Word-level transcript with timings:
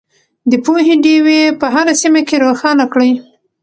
د 0.49 0.53
پوهې 0.65 0.95
ډیوې 1.03 1.41
په 1.59 1.67
هره 1.73 1.93
سیمه 2.01 2.21
کې 2.27 2.35
روښانه 2.45 2.85
کړئ. 2.93 3.11